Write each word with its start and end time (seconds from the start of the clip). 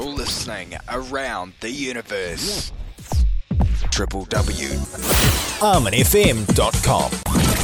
من 0.00 1.50
dot 6.54 6.76
com 6.84 7.10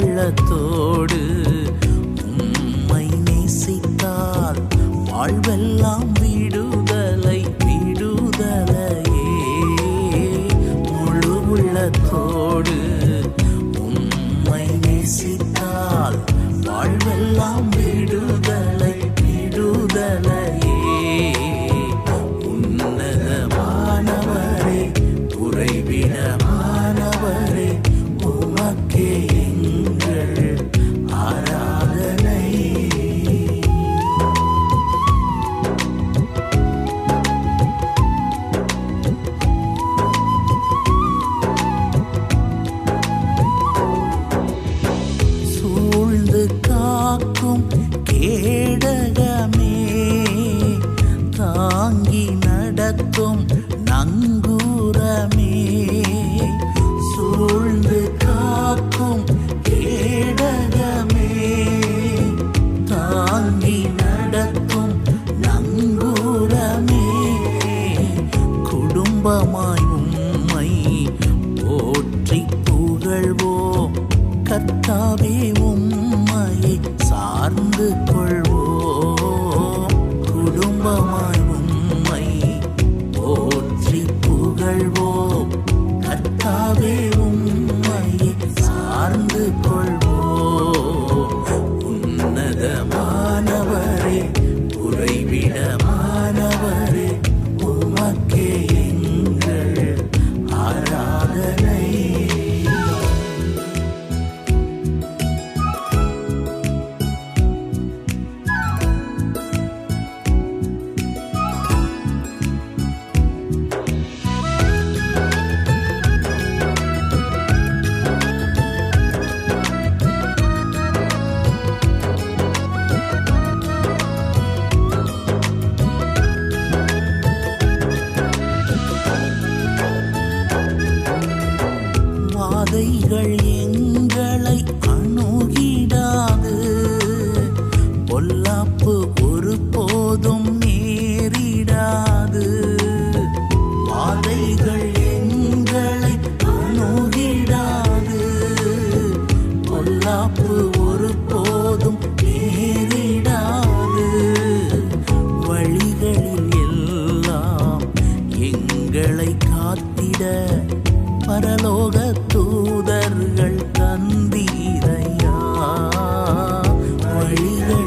ت 0.00 1.41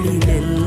ಕಾಡಿನಲ್ಲಿ 0.06 0.65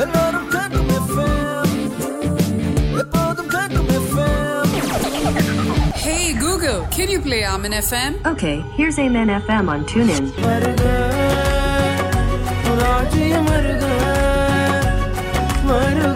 نرپار 0.00 0.35
کین 6.90 7.10
یو 7.10 7.20
پیمرس 7.20 7.92
مرگ 15.72 16.15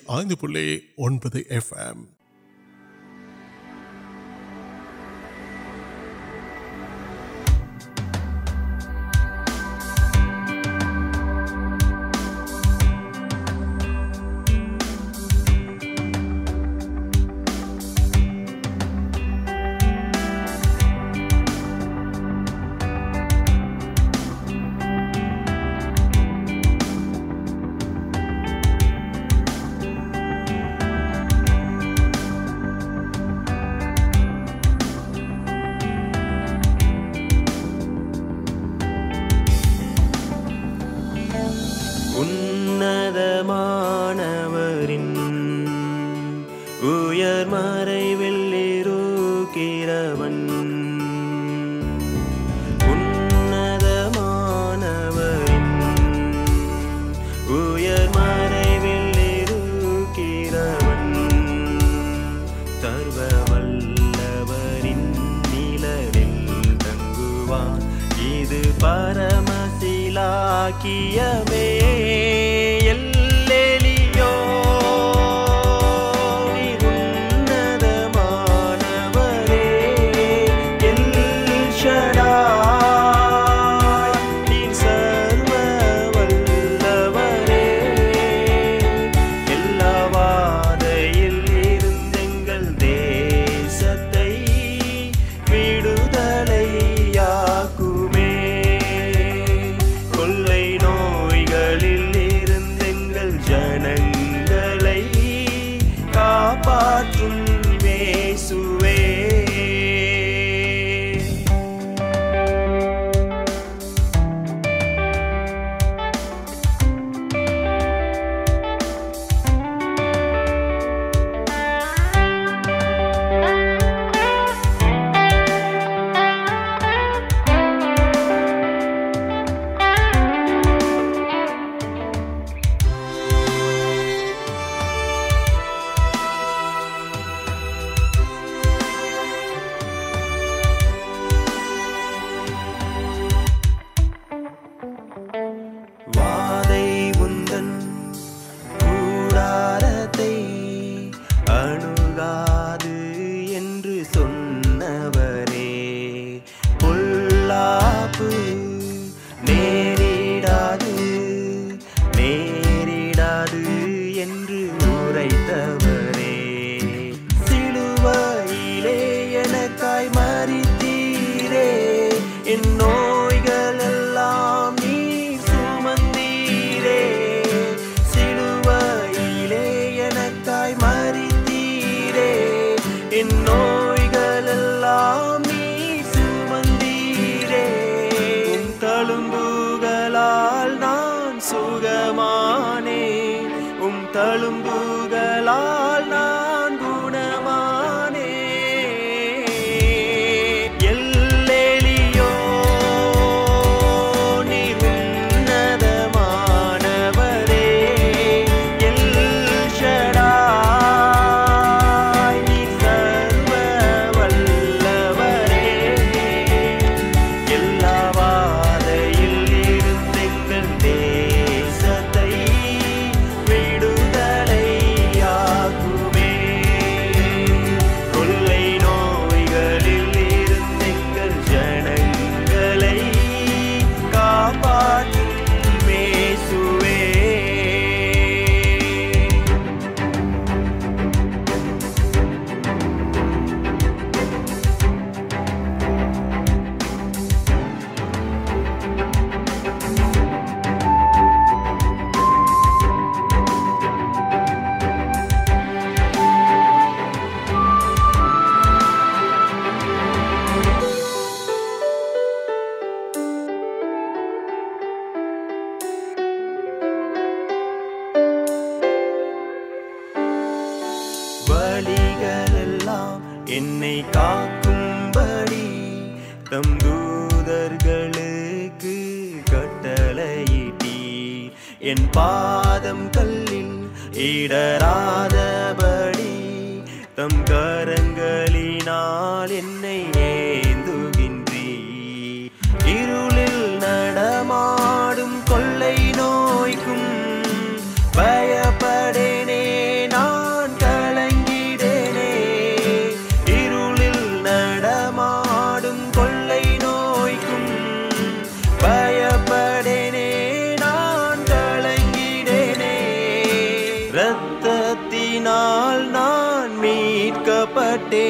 نال 315.39 316.01
نان 316.12 316.71
میرے 316.71 317.29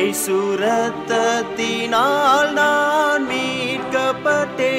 ایسورت 0.00 1.12
نال 1.90 2.54
نان 2.54 3.24
میر 3.24 3.90
کپٹے 3.92 4.78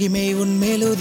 مہیلو 0.00 0.94